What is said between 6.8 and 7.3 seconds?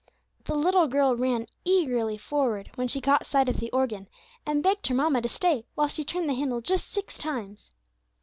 six